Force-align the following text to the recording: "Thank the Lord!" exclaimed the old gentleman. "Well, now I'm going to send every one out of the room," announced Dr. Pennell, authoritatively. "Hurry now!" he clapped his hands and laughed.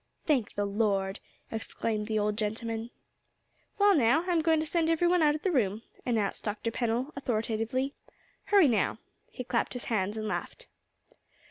"Thank 0.25 0.55
the 0.55 0.65
Lord!" 0.65 1.19
exclaimed 1.51 2.07
the 2.07 2.17
old 2.17 2.35
gentleman. 2.35 2.89
"Well, 3.77 3.93
now 3.95 4.23
I'm 4.25 4.41
going 4.41 4.59
to 4.59 4.65
send 4.65 4.89
every 4.89 5.07
one 5.07 5.21
out 5.21 5.35
of 5.35 5.43
the 5.43 5.51
room," 5.51 5.83
announced 6.07 6.43
Dr. 6.43 6.71
Pennell, 6.71 7.13
authoritatively. 7.15 7.93
"Hurry 8.45 8.67
now!" 8.67 8.97
he 9.29 9.43
clapped 9.43 9.73
his 9.73 9.83
hands 9.93 10.17
and 10.17 10.27
laughed. 10.27 10.65